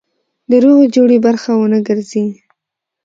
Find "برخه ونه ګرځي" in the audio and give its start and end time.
1.25-2.25